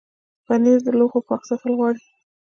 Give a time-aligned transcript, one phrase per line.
[0.45, 2.03] پنېر د لوښو پاک ساتل غواړي.